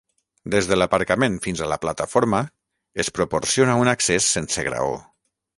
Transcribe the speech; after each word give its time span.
Des 0.53 0.69
de 0.71 0.77
l'aparcament 0.79 1.35
fins 1.43 1.61
a 1.61 1.67
la 1.73 1.77
plataforma, 1.83 2.41
es 3.05 3.15
proporciona 3.21 3.79
un 3.85 3.93
accés 3.97 4.31
sense 4.39 4.69
graó. 4.71 5.01